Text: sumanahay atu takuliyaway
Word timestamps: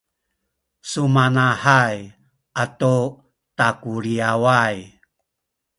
sumanahay 0.89 1.95
atu 2.63 2.97
takuliyaway 3.57 4.77